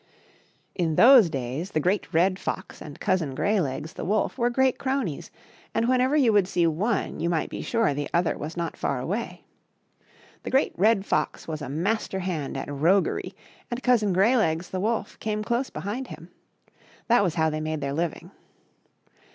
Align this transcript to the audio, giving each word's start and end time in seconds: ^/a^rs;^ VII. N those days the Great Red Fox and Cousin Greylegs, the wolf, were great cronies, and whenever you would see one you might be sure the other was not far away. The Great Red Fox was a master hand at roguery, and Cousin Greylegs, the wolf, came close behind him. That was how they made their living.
^/a^rs;^ 0.01 0.77
VII. 0.77 0.83
N 0.85 0.95
those 0.95 1.29
days 1.29 1.69
the 1.73 1.79
Great 1.79 2.11
Red 2.11 2.39
Fox 2.39 2.81
and 2.81 2.99
Cousin 2.99 3.35
Greylegs, 3.35 3.93
the 3.93 4.03
wolf, 4.03 4.35
were 4.35 4.49
great 4.49 4.79
cronies, 4.79 5.29
and 5.75 5.87
whenever 5.87 6.15
you 6.15 6.33
would 6.33 6.47
see 6.47 6.65
one 6.65 7.19
you 7.19 7.29
might 7.29 7.51
be 7.51 7.61
sure 7.61 7.93
the 7.93 8.09
other 8.11 8.35
was 8.35 8.57
not 8.57 8.75
far 8.75 8.99
away. 8.99 9.43
The 10.41 10.49
Great 10.49 10.73
Red 10.75 11.05
Fox 11.05 11.47
was 11.47 11.61
a 11.61 11.69
master 11.69 12.21
hand 12.21 12.57
at 12.57 12.67
roguery, 12.67 13.35
and 13.69 13.83
Cousin 13.83 14.11
Greylegs, 14.11 14.71
the 14.71 14.79
wolf, 14.79 15.19
came 15.19 15.43
close 15.43 15.69
behind 15.69 16.07
him. 16.07 16.29
That 17.07 17.21
was 17.21 17.35
how 17.35 17.51
they 17.51 17.61
made 17.61 17.81
their 17.81 17.93
living. 17.93 18.31